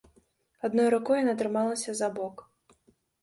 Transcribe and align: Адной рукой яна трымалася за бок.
Адной 0.69 0.87
рукой 0.93 1.17
яна 1.23 1.35
трымалася 1.43 1.95
за 1.99 2.09
бок. 2.17 2.35